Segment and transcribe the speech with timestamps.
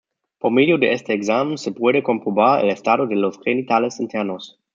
[0.39, 4.59] Por medio de este examen se puede comprobar el estado de los genitales internos.